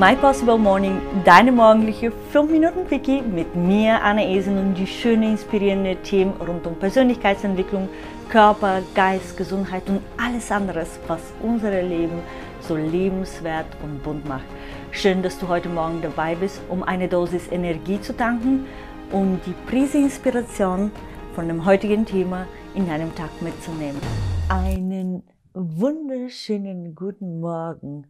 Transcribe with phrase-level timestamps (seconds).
[0.00, 5.32] My Possible Morning, deine morgendliche 5 Minuten Quickie mit mir, Anna Esen und die schönen,
[5.32, 7.86] inspirierenden Themen rund um Persönlichkeitsentwicklung,
[8.30, 12.22] Körper, Geist, Gesundheit und alles anderes, was unser Leben
[12.62, 14.46] so lebenswert und bunt macht.
[14.90, 18.64] Schön, dass du heute Morgen dabei bist, um eine Dosis Energie zu tanken
[19.12, 20.92] und die Prise Inspiration
[21.34, 24.00] von dem heutigen Thema in deinem Tag mitzunehmen.
[24.48, 28.06] Einen wunderschönen guten Morgen.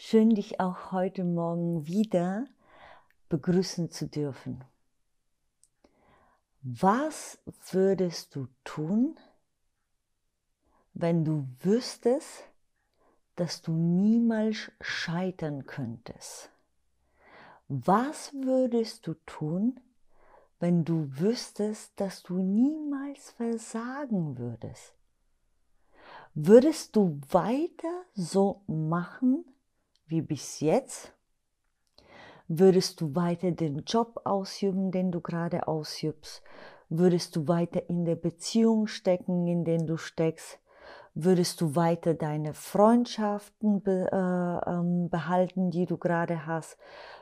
[0.00, 2.46] Schön, dich auch heute Morgen wieder
[3.30, 4.62] begrüßen zu dürfen.
[6.62, 7.40] Was
[7.72, 9.18] würdest du tun,
[10.94, 12.44] wenn du wüsstest,
[13.34, 16.48] dass du niemals scheitern könntest?
[17.66, 19.80] Was würdest du tun,
[20.60, 24.94] wenn du wüsstest, dass du niemals versagen würdest?
[26.34, 29.44] Würdest du weiter so machen
[30.08, 31.12] wie bis jetzt?
[32.48, 36.42] Würdest du weiter den Job ausüben, den du gerade ausübst?
[36.88, 40.58] Würdest du weiter in der Beziehung stecken, in den du steckst?
[41.12, 46.78] Würdest du weiter deine Freundschaften be, äh, ähm, behalten, die du gerade hast?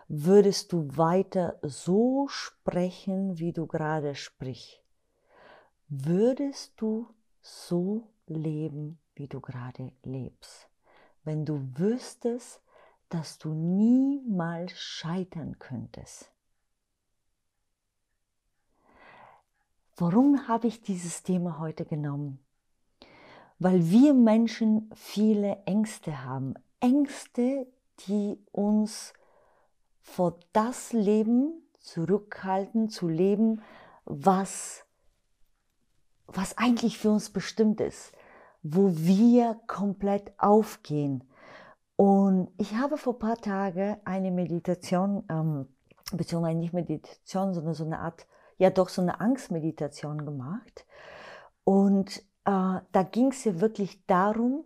[0.07, 4.81] Würdest du weiter so sprechen, wie du gerade sprichst?
[5.89, 7.09] Würdest du
[7.41, 10.69] so leben, wie du gerade lebst?
[11.25, 12.61] Wenn du wüsstest,
[13.09, 16.31] dass du niemals scheitern könntest.
[19.97, 22.39] Warum habe ich dieses Thema heute genommen?
[23.59, 26.55] Weil wir Menschen viele Ängste haben.
[26.81, 27.67] Ängste,
[28.07, 29.15] die uns
[30.03, 33.63] vor das Leben zurückhalten, zu leben,
[34.05, 34.85] was,
[36.27, 38.13] was eigentlich für uns bestimmt ist,
[38.63, 41.25] wo wir komplett aufgehen,
[41.97, 45.67] und ich habe vor ein paar Tagen eine Meditation, ähm,
[46.13, 48.27] beziehungsweise nicht Meditation, sondern so eine Art,
[48.59, 50.87] ja doch so eine Angstmeditation gemacht.
[51.65, 54.65] Und äh, da ging es ja wirklich darum,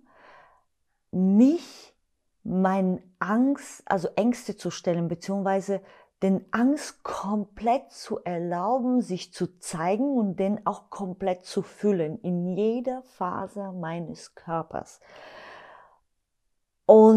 [1.12, 1.94] mich,
[2.42, 5.82] mein Angst, also Ängste zu stellen, beziehungsweise
[6.22, 12.56] den Angst komplett zu erlauben, sich zu zeigen und den auch komplett zu fühlen in
[12.56, 15.00] jeder Phase meines Körpers.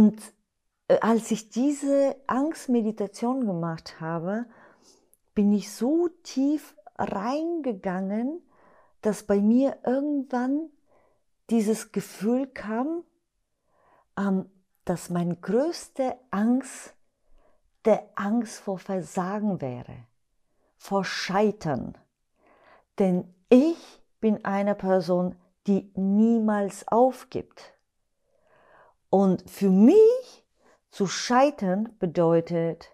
[0.03, 0.21] Und
[0.89, 4.45] äh, als ich diese Angstmeditation gemacht habe,
[5.33, 8.41] bin ich so tief reingegangen,
[9.01, 10.69] dass bei mir irgendwann
[11.49, 13.05] dieses Gefühl kam,
[14.19, 14.51] ähm,
[14.83, 16.93] dass meine größte Angst
[17.85, 19.95] der Angst vor Versagen wäre,
[20.75, 21.97] vor Scheitern.
[22.99, 27.72] Denn ich bin eine Person, die niemals aufgibt.
[29.13, 30.43] Und für mich
[30.89, 32.89] zu scheitern bedeutet,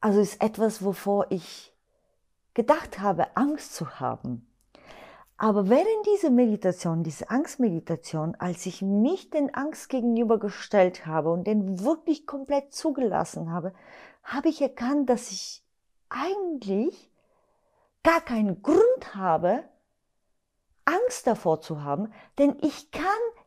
[0.00, 1.74] also ist etwas, wovor ich
[2.52, 4.46] gedacht habe, Angst zu haben.
[5.38, 11.80] Aber während dieser Meditation, diese Angstmeditation, als ich mich den Angst gegenübergestellt habe und den
[11.82, 13.72] wirklich komplett zugelassen habe,
[14.24, 15.64] habe ich erkannt, dass ich
[16.10, 17.10] eigentlich
[18.02, 19.64] gar keinen Grund habe,
[20.86, 23.04] Angst davor zu haben, denn ich kann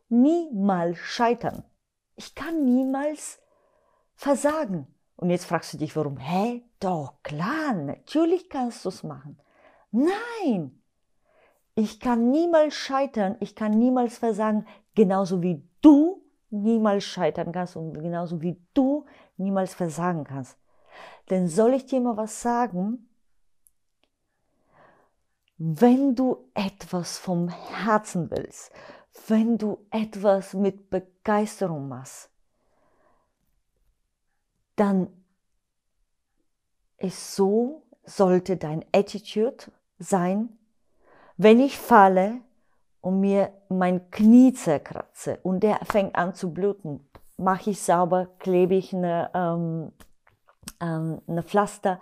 [0.08, 1.64] niemals scheitern.
[2.14, 3.40] Ich kann niemals
[4.14, 4.86] versagen.
[5.16, 6.16] Und jetzt fragst du dich, warum?
[6.18, 6.62] Hä?
[6.78, 9.38] Doch, klar, natürlich kannst du es machen.
[9.90, 10.80] Nein!
[11.74, 17.94] Ich kann niemals scheitern, ich kann niemals versagen, genauso wie du niemals scheitern kannst und
[17.94, 20.58] genauso wie du niemals versagen kannst.
[21.30, 23.09] Denn soll ich dir mal was sagen?
[25.62, 28.72] Wenn du etwas vom Herzen willst,
[29.28, 32.30] wenn du etwas mit Begeisterung machst,
[34.76, 35.08] dann
[36.96, 40.48] ist so, sollte dein Attitude sein,
[41.36, 42.40] wenn ich falle
[43.02, 47.06] und mir mein Knie zerkratze und der fängt an zu bluten,
[47.36, 49.92] mache ich sauber, klebe ich eine, ähm,
[50.80, 52.00] ähm, eine Pflaster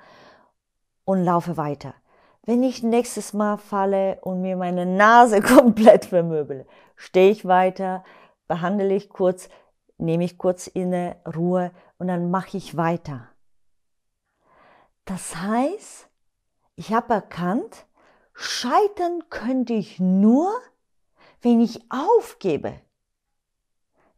[1.04, 1.94] und laufe weiter
[2.48, 6.66] wenn ich nächstes Mal falle und mir meine Nase komplett vermöbele,
[6.96, 8.02] stehe ich weiter,
[8.46, 9.50] behandle ich kurz,
[9.98, 13.28] nehme ich kurz inne Ruhe und dann mache ich weiter.
[15.04, 16.08] Das heißt,
[16.76, 17.84] ich habe erkannt,
[18.32, 20.50] scheitern könnte ich nur,
[21.42, 22.80] wenn ich aufgebe.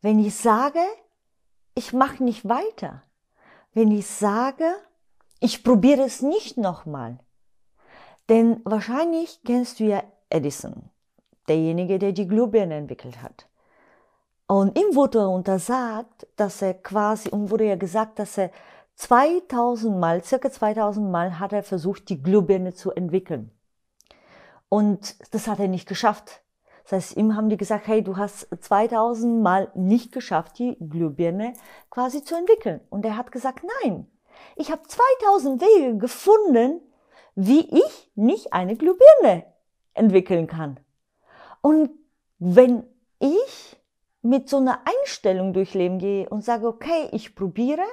[0.03, 0.85] Wenn ich sage,
[1.75, 3.03] ich mache nicht weiter.
[3.73, 4.73] Wenn ich sage,
[5.41, 7.19] ich probiere es nicht nochmal.
[8.31, 10.89] Denn wahrscheinlich kennst du ja Edison,
[11.49, 13.49] derjenige, der die Glühbirne entwickelt hat.
[14.47, 18.53] Und ihm wurde untersagt, dass er quasi, und wurde ja gesagt, dass er
[18.95, 23.51] 2000 Mal, circa 2000 Mal hat er versucht, die Glühbirne zu entwickeln.
[24.69, 26.43] Und das hat er nicht geschafft.
[26.85, 31.55] Das heißt, ihm haben die gesagt, hey, du hast 2000 Mal nicht geschafft, die Glühbirne
[31.91, 32.81] quasi zu entwickeln.
[32.91, 34.07] Und er hat gesagt, nein,
[34.55, 36.81] ich habe 2000 Wege gefunden,
[37.43, 39.47] wie ich nicht eine Glühbirne
[39.95, 40.79] entwickeln kann.
[41.63, 41.91] Und
[42.39, 42.85] wenn
[43.19, 43.77] ich
[44.21, 47.85] mit so einer Einstellung durch Leben gehe und sage, okay, ich probiere,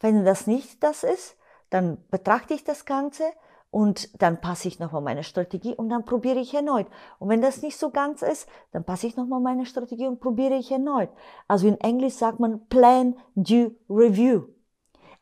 [0.00, 1.38] wenn das nicht das ist,
[1.70, 3.24] dann betrachte ich das Ganze
[3.70, 6.86] und dann passe ich nochmal meine Strategie und dann probiere ich erneut.
[7.18, 10.54] Und wenn das nicht so ganz ist, dann passe ich nochmal meine Strategie und probiere
[10.54, 11.08] ich erneut.
[11.48, 14.48] Also in Englisch sagt man Plan, Do, Review.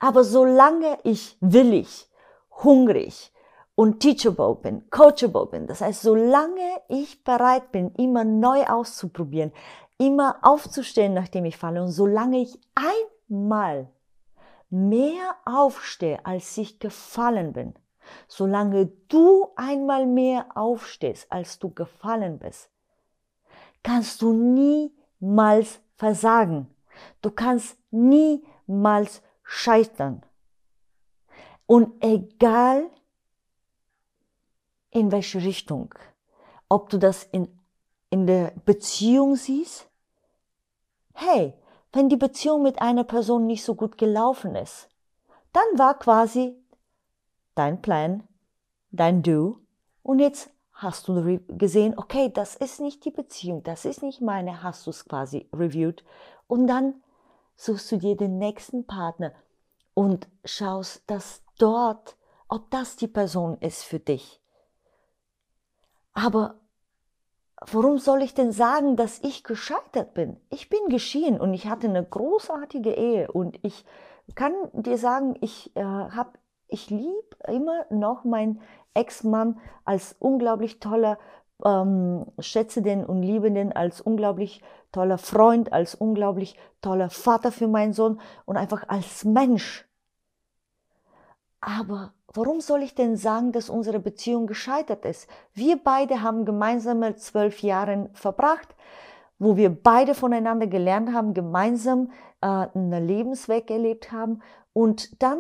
[0.01, 2.09] Aber solange ich willig,
[2.63, 3.33] hungrig
[3.75, 9.53] und teachable bin, coachable bin, das heißt, solange ich bereit bin, immer neu auszuprobieren,
[9.99, 13.89] immer aufzustehen, nachdem ich falle und solange ich einmal
[14.69, 17.75] mehr aufstehe, als ich gefallen bin,
[18.29, 22.71] solange du einmal mehr aufstehst, als du gefallen bist,
[23.83, 26.69] kannst du niemals versagen.
[27.21, 30.23] Du kannst niemals scheitern.
[31.73, 32.91] Und egal
[34.91, 35.95] in welche Richtung,
[36.69, 37.49] ob du das in,
[38.11, 39.89] in der Beziehung siehst,
[41.15, 41.55] hey,
[41.95, 44.91] wenn die Beziehung mit einer Person nicht so gut gelaufen ist,
[45.55, 46.55] dann war quasi
[47.55, 48.29] dein Plan,
[48.91, 49.59] dein Do.
[50.03, 54.63] Und jetzt hast du gesehen, okay, das ist nicht die Beziehung, das ist nicht meine,
[54.63, 56.05] hast du es quasi reviewed.
[56.49, 57.03] Und dann
[57.57, 59.33] suchst du dir den nächsten Partner
[59.95, 62.17] und schaust, dass dort,
[62.49, 64.41] ob das die Person ist für dich.
[66.15, 66.61] Aber
[67.61, 70.41] warum soll ich denn sagen, dass ich gescheitert bin?
[70.51, 73.85] Ich bin geschieden und ich hatte eine großartige Ehe und ich
[74.35, 76.39] kann dir sagen, ich äh, habe,
[76.69, 78.61] ich liebe immer noch meinen
[78.95, 81.19] Ex-Mann als unglaublich toller
[81.65, 87.69] ähm, schätze den und liebe den als unglaublich toller Freund, als unglaublich toller Vater für
[87.69, 89.87] meinen Sohn und einfach als Mensch.
[91.63, 95.29] Aber warum soll ich denn sagen, dass unsere Beziehung gescheitert ist?
[95.55, 98.75] Wir beide haben gemeinsame zwölf Jahre verbracht,
[99.39, 102.11] wo wir beide voneinander gelernt haben, gemeinsam
[102.41, 104.43] äh, einen Lebensweg erlebt haben.
[104.73, 105.39] Und dann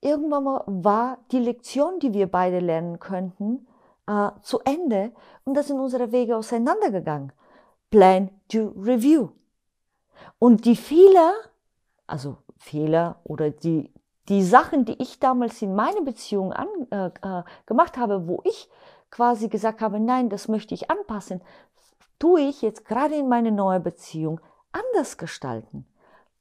[0.00, 3.66] irgendwann mal war die Lektion, die wir beide lernen könnten,
[4.06, 5.12] äh, zu Ende
[5.44, 7.32] und da sind unsere Wege auseinandergegangen.
[7.90, 9.28] Plan to review.
[10.38, 11.34] Und die Fehler,
[12.06, 13.92] also Fehler oder die,
[14.30, 18.70] die Sachen, die ich damals in meiner Beziehung an, äh, äh, gemacht habe, wo ich
[19.10, 21.42] quasi gesagt habe, nein, das möchte ich anpassen,
[22.20, 24.40] tue ich jetzt gerade in meiner neuen Beziehung
[24.70, 25.84] anders gestalten.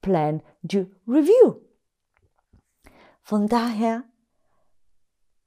[0.02, 1.56] Plan to review.
[3.22, 4.04] Von daher,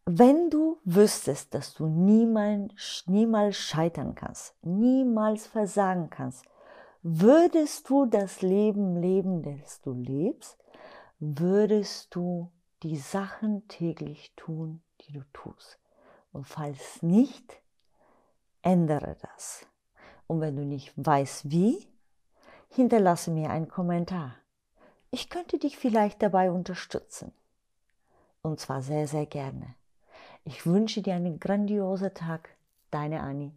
[0.05, 6.45] wenn du wüsstest, dass du niemals, niemals scheitern kannst, niemals versagen kannst,
[7.03, 10.62] würdest du das Leben leben, das du lebst,
[11.25, 12.51] würdest du
[12.83, 15.79] die Sachen täglich tun, die du tust.
[16.33, 17.63] Und falls nicht,
[18.63, 19.65] ändere das.
[20.27, 21.87] Und wenn du nicht weißt wie,
[22.71, 24.35] hinterlasse mir einen Kommentar.
[25.13, 27.33] Ich könnte dich vielleicht dabei unterstützen.
[28.43, 29.77] Und zwar sehr, sehr gerne.
[30.45, 32.49] Ich wünsche dir einen grandiosen Tag.
[32.91, 33.53] Deine Annie.